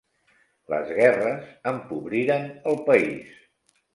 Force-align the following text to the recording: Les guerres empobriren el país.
Les 0.73 0.93
guerres 0.99 1.51
empobriren 1.73 2.49
el 2.71 2.81
país. 2.91 3.37